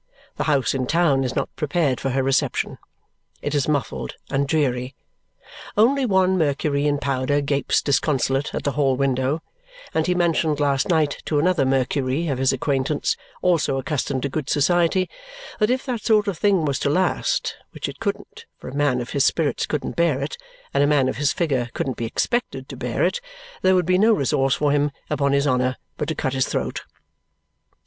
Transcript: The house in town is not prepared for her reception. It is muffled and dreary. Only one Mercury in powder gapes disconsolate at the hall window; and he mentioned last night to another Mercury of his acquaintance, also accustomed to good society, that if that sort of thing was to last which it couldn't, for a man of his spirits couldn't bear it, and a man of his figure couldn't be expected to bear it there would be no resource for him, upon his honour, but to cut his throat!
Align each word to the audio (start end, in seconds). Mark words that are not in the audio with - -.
The 0.37 0.45
house 0.45 0.73
in 0.73 0.87
town 0.87 1.23
is 1.23 1.35
not 1.35 1.55
prepared 1.55 1.99
for 1.99 2.09
her 2.09 2.23
reception. 2.23 2.79
It 3.43 3.53
is 3.53 3.67
muffled 3.67 4.15
and 4.31 4.47
dreary. 4.47 4.95
Only 5.77 6.07
one 6.07 6.39
Mercury 6.39 6.87
in 6.87 6.97
powder 6.97 7.39
gapes 7.39 7.83
disconsolate 7.83 8.49
at 8.55 8.63
the 8.63 8.71
hall 8.71 8.95
window; 8.95 9.43
and 9.93 10.07
he 10.07 10.15
mentioned 10.15 10.59
last 10.59 10.89
night 10.89 11.21
to 11.25 11.37
another 11.37 11.65
Mercury 11.65 12.29
of 12.29 12.39
his 12.39 12.51
acquaintance, 12.51 13.15
also 13.43 13.77
accustomed 13.77 14.23
to 14.23 14.29
good 14.29 14.49
society, 14.49 15.07
that 15.59 15.69
if 15.69 15.85
that 15.85 16.01
sort 16.01 16.27
of 16.27 16.35
thing 16.35 16.65
was 16.65 16.79
to 16.79 16.89
last 16.89 17.55
which 17.69 17.87
it 17.87 17.99
couldn't, 17.99 18.47
for 18.57 18.69
a 18.69 18.73
man 18.75 19.01
of 19.01 19.11
his 19.11 19.23
spirits 19.23 19.67
couldn't 19.67 19.95
bear 19.95 20.19
it, 20.19 20.35
and 20.73 20.83
a 20.83 20.87
man 20.87 21.09
of 21.09 21.17
his 21.17 21.31
figure 21.31 21.69
couldn't 21.75 21.97
be 21.97 22.05
expected 22.07 22.67
to 22.67 22.75
bear 22.75 23.03
it 23.03 23.21
there 23.61 23.75
would 23.75 23.85
be 23.85 23.99
no 23.99 24.13
resource 24.13 24.55
for 24.55 24.71
him, 24.71 24.89
upon 25.11 25.31
his 25.31 25.45
honour, 25.45 25.75
but 25.95 26.07
to 26.07 26.15
cut 26.15 26.33
his 26.33 26.47
throat! 26.47 26.81